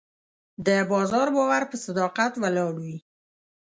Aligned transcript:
د 0.67 0.69
بازار 0.91 1.27
باور 1.35 1.63
په 1.71 1.75
صداقت 1.85 2.33
ولاړ 2.41 2.73
وي. 2.83 2.97